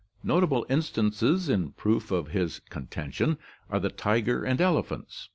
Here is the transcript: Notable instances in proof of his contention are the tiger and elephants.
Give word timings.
Notable 0.23 0.65
instances 0.67 1.47
in 1.47 1.73
proof 1.73 2.09
of 2.09 2.29
his 2.29 2.57
contention 2.71 3.37
are 3.69 3.79
the 3.79 3.91
tiger 3.91 4.43
and 4.43 4.59
elephants. 4.59 5.29